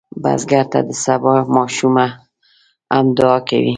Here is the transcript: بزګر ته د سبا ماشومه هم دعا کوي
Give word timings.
بزګر 0.23 0.65
ته 0.71 0.79
د 0.89 0.91
سبا 1.05 1.33
ماشومه 1.55 2.07
هم 2.93 3.05
دعا 3.17 3.37
کوي 3.49 3.69